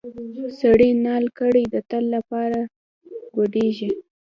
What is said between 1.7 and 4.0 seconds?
د تل لپاره ګوډیږي.